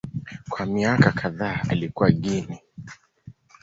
Kwa 0.49 0.65
miaka 0.65 1.11
kadhaa 1.11 1.61
alikaa 1.69 2.09
Guinea. 2.09 2.59